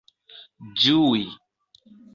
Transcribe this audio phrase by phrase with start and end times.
[0.85, 1.23] ĝui